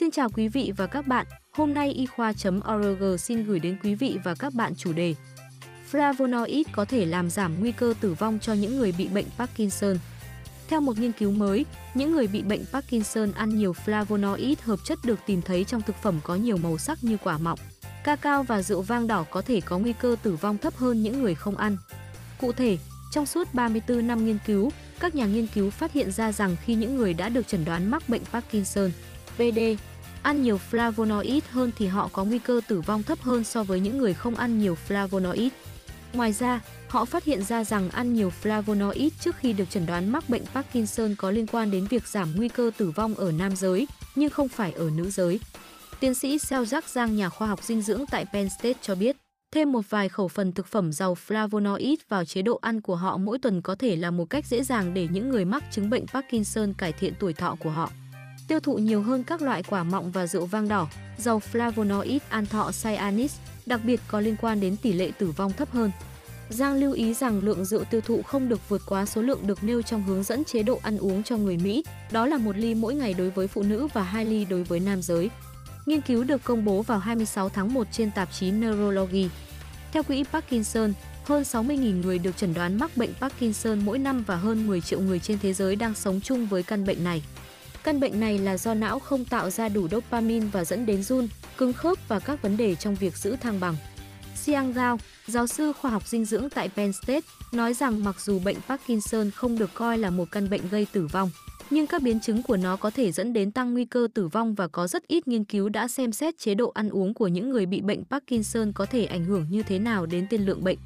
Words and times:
Xin 0.00 0.10
chào 0.10 0.28
quý 0.28 0.48
vị 0.48 0.72
và 0.76 0.86
các 0.86 1.06
bạn, 1.06 1.26
hôm 1.52 1.74
nay 1.74 1.92
y 1.92 2.06
khoa.org 2.06 3.18
xin 3.18 3.44
gửi 3.44 3.60
đến 3.60 3.76
quý 3.82 3.94
vị 3.94 4.18
và 4.24 4.34
các 4.34 4.54
bạn 4.54 4.74
chủ 4.74 4.92
đề 4.92 5.14
Flavonoid 5.92 6.62
có 6.72 6.84
thể 6.84 7.06
làm 7.06 7.30
giảm 7.30 7.60
nguy 7.60 7.72
cơ 7.72 7.94
tử 8.00 8.14
vong 8.14 8.38
cho 8.38 8.52
những 8.52 8.78
người 8.78 8.94
bị 8.98 9.08
bệnh 9.08 9.24
Parkinson. 9.38 9.96
Theo 10.68 10.80
một 10.80 10.98
nghiên 10.98 11.12
cứu 11.12 11.30
mới, 11.30 11.66
những 11.94 12.12
người 12.12 12.26
bị 12.26 12.42
bệnh 12.42 12.64
Parkinson 12.72 13.32
ăn 13.32 13.58
nhiều 13.58 13.74
flavonoid 13.86 14.54
hợp 14.62 14.78
chất 14.84 14.98
được 15.04 15.18
tìm 15.26 15.42
thấy 15.42 15.64
trong 15.64 15.82
thực 15.82 15.96
phẩm 15.96 16.20
có 16.24 16.34
nhiều 16.34 16.56
màu 16.56 16.78
sắc 16.78 17.04
như 17.04 17.16
quả 17.24 17.38
mọng. 17.38 17.58
Cacao 18.04 18.42
và 18.42 18.62
rượu 18.62 18.82
vang 18.82 19.06
đỏ 19.06 19.24
có 19.30 19.42
thể 19.42 19.60
có 19.60 19.78
nguy 19.78 19.92
cơ 19.92 20.16
tử 20.22 20.36
vong 20.36 20.58
thấp 20.58 20.76
hơn 20.76 21.02
những 21.02 21.22
người 21.22 21.34
không 21.34 21.56
ăn. 21.56 21.76
Cụ 22.40 22.52
thể, 22.52 22.78
trong 23.12 23.26
suốt 23.26 23.54
34 23.54 24.06
năm 24.06 24.26
nghiên 24.26 24.38
cứu, 24.46 24.70
các 25.00 25.14
nhà 25.14 25.26
nghiên 25.26 25.46
cứu 25.46 25.70
phát 25.70 25.92
hiện 25.92 26.12
ra 26.12 26.32
rằng 26.32 26.56
khi 26.64 26.74
những 26.74 26.96
người 26.96 27.14
đã 27.14 27.28
được 27.28 27.48
chẩn 27.48 27.64
đoán 27.64 27.90
mắc 27.90 28.08
bệnh 28.08 28.22
Parkinson, 28.32 28.90
PD, 29.36 29.58
ăn 30.22 30.42
nhiều 30.42 30.60
flavonoid 30.70 31.40
hơn 31.50 31.70
thì 31.76 31.86
họ 31.86 32.08
có 32.12 32.24
nguy 32.24 32.38
cơ 32.38 32.60
tử 32.68 32.80
vong 32.80 33.02
thấp 33.02 33.20
hơn 33.20 33.44
so 33.44 33.62
với 33.62 33.80
những 33.80 33.98
người 33.98 34.14
không 34.14 34.34
ăn 34.34 34.58
nhiều 34.58 34.76
flavonoid. 34.88 35.48
Ngoài 36.12 36.32
ra, 36.32 36.60
họ 36.88 37.04
phát 37.04 37.24
hiện 37.24 37.42
ra 37.42 37.64
rằng 37.64 37.90
ăn 37.90 38.14
nhiều 38.14 38.32
flavonoid 38.42 39.10
trước 39.20 39.36
khi 39.36 39.52
được 39.52 39.70
chẩn 39.70 39.86
đoán 39.86 40.12
mắc 40.12 40.28
bệnh 40.28 40.46
Parkinson 40.54 41.14
có 41.18 41.30
liên 41.30 41.46
quan 41.46 41.70
đến 41.70 41.86
việc 41.86 42.08
giảm 42.08 42.32
nguy 42.36 42.48
cơ 42.48 42.70
tử 42.76 42.90
vong 42.90 43.14
ở 43.14 43.32
nam 43.32 43.56
giới, 43.56 43.86
nhưng 44.14 44.30
không 44.30 44.48
phải 44.48 44.72
ở 44.72 44.90
nữ 44.96 45.10
giới. 45.10 45.40
Tiến 46.00 46.14
sĩ 46.14 46.38
Seo 46.38 46.64
Jack 46.64 46.82
Giang, 46.86 47.16
nhà 47.16 47.28
khoa 47.28 47.48
học 47.48 47.64
dinh 47.64 47.82
dưỡng 47.82 48.04
tại 48.10 48.26
Penn 48.32 48.48
State 48.48 48.78
cho 48.82 48.94
biết, 48.94 49.16
thêm 49.54 49.72
một 49.72 49.90
vài 49.90 50.08
khẩu 50.08 50.28
phần 50.28 50.52
thực 50.52 50.66
phẩm 50.66 50.92
giàu 50.92 51.16
flavonoid 51.26 51.96
vào 52.08 52.24
chế 52.24 52.42
độ 52.42 52.58
ăn 52.62 52.80
của 52.80 52.96
họ 52.96 53.16
mỗi 53.16 53.38
tuần 53.38 53.62
có 53.62 53.74
thể 53.74 53.96
là 53.96 54.10
một 54.10 54.30
cách 54.30 54.46
dễ 54.46 54.62
dàng 54.62 54.94
để 54.94 55.08
những 55.10 55.28
người 55.28 55.44
mắc 55.44 55.64
chứng 55.70 55.90
bệnh 55.90 56.06
Parkinson 56.06 56.72
cải 56.72 56.92
thiện 56.92 57.14
tuổi 57.18 57.32
thọ 57.32 57.56
của 57.60 57.70
họ. 57.70 57.90
Tiêu 58.50 58.60
thụ 58.60 58.78
nhiều 58.78 59.02
hơn 59.02 59.24
các 59.24 59.42
loại 59.42 59.62
quả 59.62 59.82
mọng 59.82 60.10
và 60.10 60.26
rượu 60.26 60.46
vang 60.46 60.68
đỏ, 60.68 60.88
giàu 61.18 61.42
flavonoid 61.52 62.18
anthocyanins, 62.28 63.36
đặc 63.66 63.80
biệt 63.84 64.00
có 64.08 64.20
liên 64.20 64.36
quan 64.40 64.60
đến 64.60 64.76
tỷ 64.76 64.92
lệ 64.92 65.10
tử 65.18 65.30
vong 65.30 65.52
thấp 65.52 65.70
hơn. 65.70 65.90
Giang 66.48 66.74
lưu 66.74 66.92
ý 66.92 67.14
rằng 67.14 67.40
lượng 67.44 67.64
rượu 67.64 67.84
tiêu 67.84 68.00
thụ 68.00 68.22
không 68.22 68.48
được 68.48 68.68
vượt 68.68 68.82
quá 68.86 69.06
số 69.06 69.22
lượng 69.22 69.46
được 69.46 69.64
nêu 69.64 69.82
trong 69.82 70.02
hướng 70.02 70.22
dẫn 70.22 70.44
chế 70.44 70.62
độ 70.62 70.80
ăn 70.82 70.98
uống 70.98 71.22
cho 71.22 71.36
người 71.36 71.56
Mỹ, 71.56 71.84
đó 72.10 72.26
là 72.26 72.38
một 72.38 72.56
ly 72.56 72.74
mỗi 72.74 72.94
ngày 72.94 73.14
đối 73.14 73.30
với 73.30 73.48
phụ 73.48 73.62
nữ 73.62 73.88
và 73.92 74.02
hai 74.02 74.24
ly 74.24 74.44
đối 74.44 74.64
với 74.64 74.80
nam 74.80 75.02
giới. 75.02 75.30
Nghiên 75.86 76.00
cứu 76.00 76.24
được 76.24 76.44
công 76.44 76.64
bố 76.64 76.82
vào 76.82 76.98
26 76.98 77.48
tháng 77.48 77.74
1 77.74 77.86
trên 77.92 78.10
tạp 78.10 78.32
chí 78.32 78.50
Neurology. 78.50 79.28
Theo 79.92 80.02
quỹ 80.02 80.24
Parkinson, 80.32 80.92
hơn 81.24 81.42
60.000 81.42 82.02
người 82.02 82.18
được 82.18 82.36
chẩn 82.36 82.54
đoán 82.54 82.78
mắc 82.78 82.96
bệnh 82.96 83.14
Parkinson 83.20 83.84
mỗi 83.84 83.98
năm 83.98 84.24
và 84.26 84.36
hơn 84.36 84.66
10 84.66 84.80
triệu 84.80 85.00
người 85.00 85.18
trên 85.18 85.38
thế 85.38 85.52
giới 85.52 85.76
đang 85.76 85.94
sống 85.94 86.20
chung 86.20 86.46
với 86.46 86.62
căn 86.62 86.86
bệnh 86.86 87.04
này. 87.04 87.22
Căn 87.84 88.00
bệnh 88.00 88.20
này 88.20 88.38
là 88.38 88.56
do 88.56 88.74
não 88.74 88.98
không 88.98 89.24
tạo 89.24 89.50
ra 89.50 89.68
đủ 89.68 89.88
dopamine 89.88 90.46
và 90.52 90.64
dẫn 90.64 90.86
đến 90.86 91.02
run, 91.02 91.28
cứng 91.58 91.72
khớp 91.72 91.98
và 92.08 92.18
các 92.18 92.42
vấn 92.42 92.56
đề 92.56 92.74
trong 92.74 92.94
việc 92.94 93.16
giữ 93.16 93.36
thăng 93.36 93.60
bằng. 93.60 93.76
Siang 94.36 94.72
Gao, 94.72 94.98
giáo 95.26 95.46
sư 95.46 95.72
khoa 95.72 95.90
học 95.90 96.08
dinh 96.08 96.24
dưỡng 96.24 96.50
tại 96.50 96.68
Penn 96.76 96.92
State, 96.92 97.26
nói 97.52 97.74
rằng 97.74 98.04
mặc 98.04 98.20
dù 98.20 98.38
bệnh 98.38 98.56
Parkinson 98.68 99.30
không 99.30 99.58
được 99.58 99.70
coi 99.74 99.98
là 99.98 100.10
một 100.10 100.24
căn 100.30 100.50
bệnh 100.50 100.68
gây 100.68 100.86
tử 100.92 101.06
vong, 101.12 101.30
nhưng 101.70 101.86
các 101.86 102.02
biến 102.02 102.20
chứng 102.20 102.42
của 102.42 102.56
nó 102.56 102.76
có 102.76 102.90
thể 102.90 103.12
dẫn 103.12 103.32
đến 103.32 103.50
tăng 103.50 103.72
nguy 103.72 103.84
cơ 103.84 104.08
tử 104.14 104.28
vong 104.28 104.54
và 104.54 104.68
có 104.68 104.86
rất 104.86 105.06
ít 105.06 105.28
nghiên 105.28 105.44
cứu 105.44 105.68
đã 105.68 105.88
xem 105.88 106.12
xét 106.12 106.38
chế 106.38 106.54
độ 106.54 106.70
ăn 106.74 106.88
uống 106.88 107.14
của 107.14 107.28
những 107.28 107.50
người 107.50 107.66
bị 107.66 107.80
bệnh 107.80 108.04
Parkinson 108.04 108.72
có 108.72 108.86
thể 108.86 109.04
ảnh 109.04 109.24
hưởng 109.24 109.46
như 109.50 109.62
thế 109.62 109.78
nào 109.78 110.06
đến 110.06 110.26
tiên 110.30 110.46
lượng 110.46 110.64
bệnh. 110.64 110.78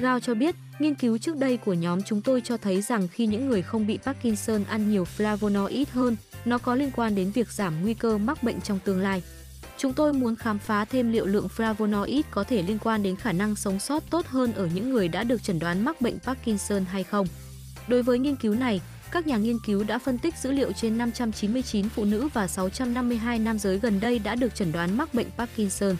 Gao 0.00 0.20
cho 0.20 0.34
biết, 0.34 0.54
nghiên 0.78 0.94
cứu 0.94 1.18
trước 1.18 1.36
đây 1.36 1.56
của 1.56 1.72
nhóm 1.72 2.02
chúng 2.02 2.22
tôi 2.22 2.40
cho 2.40 2.56
thấy 2.56 2.82
rằng 2.82 3.08
khi 3.08 3.26
những 3.26 3.48
người 3.48 3.62
không 3.62 3.86
bị 3.86 3.98
Parkinson 4.04 4.64
ăn 4.64 4.90
nhiều 4.90 5.06
flavonoid 5.16 5.84
hơn, 5.92 6.16
nó 6.44 6.58
có 6.58 6.74
liên 6.74 6.90
quan 6.96 7.14
đến 7.14 7.30
việc 7.30 7.52
giảm 7.52 7.82
nguy 7.82 7.94
cơ 7.94 8.18
mắc 8.18 8.42
bệnh 8.42 8.60
trong 8.60 8.78
tương 8.84 9.00
lai. 9.00 9.22
Chúng 9.78 9.92
tôi 9.92 10.12
muốn 10.12 10.36
khám 10.36 10.58
phá 10.58 10.84
thêm 10.84 11.12
liệu 11.12 11.26
lượng 11.26 11.48
flavonoid 11.56 12.22
có 12.30 12.44
thể 12.44 12.62
liên 12.62 12.78
quan 12.78 13.02
đến 13.02 13.16
khả 13.16 13.32
năng 13.32 13.56
sống 13.56 13.78
sót 13.78 14.02
tốt 14.10 14.26
hơn 14.26 14.52
ở 14.52 14.68
những 14.74 14.90
người 14.90 15.08
đã 15.08 15.24
được 15.24 15.42
chẩn 15.42 15.58
đoán 15.58 15.84
mắc 15.84 16.00
bệnh 16.00 16.18
Parkinson 16.18 16.84
hay 16.84 17.04
không. 17.04 17.26
Đối 17.88 18.02
với 18.02 18.18
nghiên 18.18 18.36
cứu 18.36 18.54
này, 18.54 18.80
các 19.12 19.26
nhà 19.26 19.36
nghiên 19.36 19.58
cứu 19.66 19.84
đã 19.84 19.98
phân 19.98 20.18
tích 20.18 20.34
dữ 20.42 20.52
liệu 20.52 20.72
trên 20.72 20.98
599 20.98 21.88
phụ 21.88 22.04
nữ 22.04 22.28
và 22.34 22.46
652 22.46 23.38
nam 23.38 23.58
giới 23.58 23.78
gần 23.78 24.00
đây 24.00 24.18
đã 24.18 24.34
được 24.34 24.54
chẩn 24.54 24.72
đoán 24.72 24.96
mắc 24.96 25.14
bệnh 25.14 25.30
Parkinson. 25.38 25.96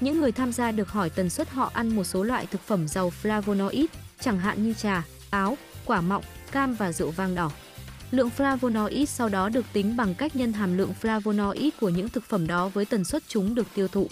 Những 0.00 0.20
người 0.20 0.32
tham 0.32 0.52
gia 0.52 0.72
được 0.72 0.88
hỏi 0.88 1.10
tần 1.10 1.30
suất 1.30 1.50
họ 1.50 1.70
ăn 1.74 1.96
một 1.96 2.04
số 2.04 2.22
loại 2.22 2.46
thực 2.46 2.60
phẩm 2.60 2.88
giàu 2.88 3.12
flavonoid, 3.22 3.86
chẳng 4.20 4.38
hạn 4.38 4.64
như 4.64 4.74
trà, 4.74 5.02
áo, 5.30 5.56
quả 5.84 6.00
mọng, 6.00 6.24
cam 6.52 6.74
và 6.74 6.92
rượu 6.92 7.10
vang 7.10 7.34
đỏ. 7.34 7.50
Lượng 8.10 8.30
flavonoid 8.36 9.04
sau 9.04 9.28
đó 9.28 9.48
được 9.48 9.64
tính 9.72 9.96
bằng 9.96 10.14
cách 10.14 10.36
nhân 10.36 10.52
hàm 10.52 10.78
lượng 10.78 10.92
flavonoid 11.02 11.70
của 11.80 11.88
những 11.88 12.08
thực 12.08 12.24
phẩm 12.24 12.46
đó 12.46 12.68
với 12.68 12.84
tần 12.84 13.04
suất 13.04 13.22
chúng 13.28 13.54
được 13.54 13.66
tiêu 13.74 13.88
thụ. 13.88 14.08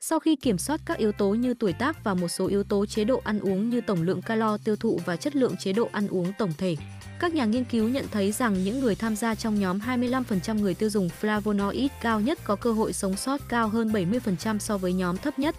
Sau 0.00 0.18
khi 0.18 0.36
kiểm 0.36 0.58
soát 0.58 0.80
các 0.86 0.98
yếu 0.98 1.12
tố 1.12 1.30
như 1.30 1.54
tuổi 1.54 1.72
tác 1.72 2.04
và 2.04 2.14
một 2.14 2.28
số 2.28 2.46
yếu 2.46 2.62
tố 2.62 2.86
chế 2.86 3.04
độ 3.04 3.20
ăn 3.24 3.40
uống 3.40 3.70
như 3.70 3.80
tổng 3.80 4.02
lượng 4.02 4.22
calo 4.22 4.58
tiêu 4.64 4.76
thụ 4.76 5.00
và 5.04 5.16
chất 5.16 5.36
lượng 5.36 5.56
chế 5.56 5.72
độ 5.72 5.88
ăn 5.92 6.08
uống 6.08 6.32
tổng 6.38 6.52
thể, 6.58 6.76
các 7.20 7.34
nhà 7.34 7.44
nghiên 7.44 7.64
cứu 7.64 7.88
nhận 7.88 8.04
thấy 8.10 8.32
rằng 8.32 8.64
những 8.64 8.80
người 8.80 8.94
tham 8.94 9.16
gia 9.16 9.34
trong 9.34 9.60
nhóm 9.60 9.78
25% 9.78 10.60
người 10.60 10.74
tiêu 10.74 10.90
dùng 10.90 11.08
flavonoid 11.20 11.88
cao 12.02 12.20
nhất 12.20 12.38
có 12.44 12.56
cơ 12.56 12.72
hội 12.72 12.92
sống 12.92 13.16
sót 13.16 13.40
cao 13.48 13.68
hơn 13.68 13.92
70% 13.92 14.58
so 14.58 14.78
với 14.78 14.92
nhóm 14.92 15.16
thấp 15.16 15.38
nhất. 15.38 15.56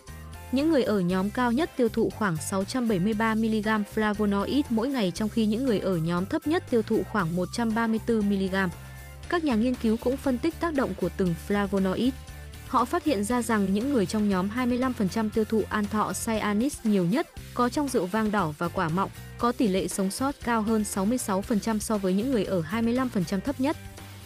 Những 0.51 0.71
người 0.71 0.83
ở 0.83 0.99
nhóm 0.99 1.29
cao 1.29 1.51
nhất 1.51 1.71
tiêu 1.77 1.89
thụ 1.89 2.09
khoảng 2.09 2.37
673 2.37 3.35
mg 3.35 3.83
flavonoid 3.95 4.61
mỗi 4.69 4.89
ngày, 4.89 5.11
trong 5.15 5.29
khi 5.29 5.45
những 5.45 5.65
người 5.65 5.79
ở 5.79 5.97
nhóm 5.97 6.25
thấp 6.25 6.47
nhất 6.47 6.63
tiêu 6.69 6.81
thụ 6.81 7.03
khoảng 7.11 7.35
134 7.35 8.29
mg. 8.29 8.55
Các 9.29 9.43
nhà 9.43 9.55
nghiên 9.55 9.75
cứu 9.75 9.97
cũng 9.97 10.17
phân 10.17 10.37
tích 10.37 10.59
tác 10.59 10.73
động 10.73 10.93
của 11.01 11.09
từng 11.17 11.35
flavonoid. 11.47 12.11
Họ 12.67 12.85
phát 12.85 13.03
hiện 13.03 13.23
ra 13.23 13.41
rằng 13.41 13.73
những 13.73 13.93
người 13.93 14.05
trong 14.05 14.29
nhóm 14.29 14.49
25% 14.55 15.29
tiêu 15.29 15.45
thụ 15.45 15.61
an 15.69 15.85
thọ 15.85 16.13
cyanis 16.25 16.77
nhiều 16.83 17.05
nhất 17.05 17.27
có 17.53 17.69
trong 17.69 17.87
rượu 17.87 18.05
vang 18.05 18.31
đỏ 18.31 18.53
và 18.57 18.67
quả 18.67 18.89
mọng 18.89 19.09
có 19.37 19.51
tỷ 19.51 19.67
lệ 19.67 19.87
sống 19.87 20.11
sót 20.11 20.35
cao 20.43 20.61
hơn 20.61 20.81
66% 20.81 21.79
so 21.79 21.97
với 21.97 22.13
những 22.13 22.31
người 22.31 22.43
ở 22.43 22.63
25% 22.71 23.39
thấp 23.39 23.59
nhất. 23.59 23.77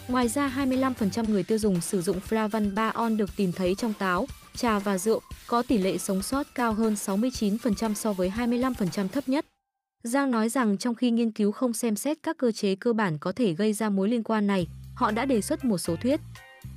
Ngoài 0.08 0.28
ra 0.28 0.54
25% 0.58 1.30
người 1.30 1.44
tiêu 1.44 1.58
dùng 1.58 1.82
sử 1.82 2.02
dụng 2.02 2.20
flavan 2.30 2.74
3-on 2.74 3.18
được 3.18 3.30
tìm 3.36 3.52
thấy 3.52 3.76
trong 3.76 3.94
táo, 3.94 4.28
trà 4.56 4.80
và 4.80 4.98
rượu 4.98 5.22
có 5.48 5.62
tỷ 5.62 5.78
lệ 5.78 5.98
sống 5.98 6.22
sót 6.22 6.48
cao 6.56 6.74
hơn 6.74 6.94
69% 6.94 7.94
so 7.94 8.14
với 8.14 8.32
25% 8.38 9.08
thấp 9.08 9.30
nhất. 9.30 9.46
Giang 10.04 10.32
nói 10.32 10.50
rằng 10.50 10.78
trong 10.78 10.96
khi 10.96 11.12
nghiên 11.12 11.32
cứu 11.32 11.52
không 11.52 11.74
xem 11.74 11.96
xét 11.96 12.18
các 12.24 12.38
cơ 12.38 12.52
chế 12.52 12.76
cơ 12.76 12.94
bản 12.94 13.18
có 13.18 13.32
thể 13.32 13.54
gây 13.54 13.74
ra 13.74 13.90
mối 13.90 14.10
liên 14.10 14.24
quan 14.24 14.48
này, 14.48 14.68
họ 14.96 15.12
đã 15.12 15.26
đề 15.26 15.42
xuất 15.42 15.66
một 15.66 15.78
số 15.78 15.96
thuyết. 15.96 16.20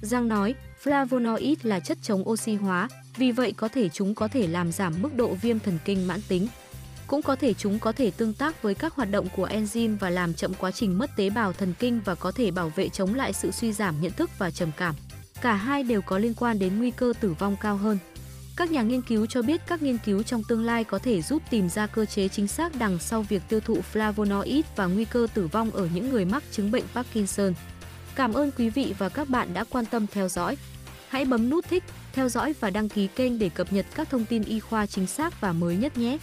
Giang 0.03 0.29
nói, 0.29 0.55
flavonoid 0.85 1.57
là 1.63 1.81
chất 1.81 1.99
chống 2.03 2.29
oxy 2.29 2.55
hóa, 2.55 2.89
vì 3.17 3.33
vậy 3.33 3.55
có 3.57 3.69
thể 3.69 3.89
chúng 3.89 4.15
có 4.15 4.29
thể 4.29 4.47
làm 4.47 4.73
giảm 4.73 5.03
mức 5.03 5.17
độ 5.17 5.35
viêm 5.35 5.59
thần 5.59 5.79
kinh 5.85 6.07
mãn 6.07 6.21
tính. 6.29 6.49
Cũng 7.07 7.23
có 7.23 7.37
thể 7.37 7.55
chúng 7.55 7.79
có 7.79 7.93
thể 7.93 8.11
tương 8.11 8.35
tác 8.35 8.63
với 8.63 8.75
các 8.75 8.95
hoạt 8.95 9.11
động 9.11 9.29
của 9.37 9.49
enzyme 9.49 9.99
và 9.99 10.11
làm 10.11 10.35
chậm 10.35 10.55
quá 10.55 10.71
trình 10.71 10.99
mất 10.99 11.11
tế 11.17 11.31
bào 11.31 11.53
thần 11.53 11.75
kinh 11.79 12.01
và 12.05 12.15
có 12.15 12.33
thể 12.33 12.51
bảo 12.51 12.73
vệ 12.77 12.89
chống 12.89 13.15
lại 13.15 13.33
sự 13.33 13.51
suy 13.51 13.73
giảm 13.73 14.01
nhận 14.01 14.13
thức 14.13 14.31
và 14.39 14.51
trầm 14.51 14.71
cảm. 14.77 14.95
Cả 15.41 15.55
hai 15.55 15.83
đều 15.83 16.03
có 16.03 16.19
liên 16.19 16.35
quan 16.35 16.59
đến 16.59 16.79
nguy 16.79 16.91
cơ 16.91 17.13
tử 17.21 17.35
vong 17.39 17.57
cao 17.61 17.77
hơn. 17.77 17.99
Các 18.57 18.71
nhà 18.71 18.83
nghiên 18.83 19.03
cứu 19.03 19.27
cho 19.27 19.43
biết 19.43 19.61
các 19.67 19.83
nghiên 19.83 19.99
cứu 19.99 20.23
trong 20.23 20.43
tương 20.49 20.65
lai 20.65 20.85
có 20.85 20.99
thể 20.99 21.23
giúp 21.23 21.43
tìm 21.51 21.69
ra 21.69 21.87
cơ 21.87 22.05
chế 22.05 22.29
chính 22.29 22.49
xác 22.49 22.79
đằng 22.79 22.99
sau 22.99 23.23
việc 23.23 23.43
tiêu 23.49 23.61
thụ 23.61 23.79
flavonoid 23.93 24.63
và 24.77 24.87
nguy 24.87 25.05
cơ 25.05 25.27
tử 25.35 25.47
vong 25.47 25.71
ở 25.71 25.89
những 25.95 26.11
người 26.11 26.25
mắc 26.25 26.43
chứng 26.51 26.71
bệnh 26.71 26.85
Parkinson. 26.95 27.53
Cảm 28.17 28.33
ơn 28.33 28.51
quý 28.59 28.69
vị 28.69 28.95
và 28.99 29.09
các 29.09 29.29
bạn 29.29 29.55
đã 29.55 29.65
quan 29.65 29.87
tâm 29.87 30.07
theo 30.07 30.29
dõi. 30.29 30.57
Hãy 31.09 31.25
bấm 31.25 31.51
nút 31.51 31.65
thích, 31.69 31.85
theo 32.13 32.29
dõi 32.29 32.55
và 32.61 32.71
đăng 32.71 32.89
ký 32.89 33.07
kênh 33.07 33.39
để 33.39 33.49
cập 33.49 33.73
nhật 33.73 33.87
các 33.95 34.11
thông 34.11 34.25
tin 34.25 34.43
y 34.43 34.61
khoa 34.61 34.87
chính 34.87 35.07
xác 35.07 35.41
và 35.41 35.53
mới 35.53 35.77
nhất 35.77 35.99
nhé. 35.99 36.19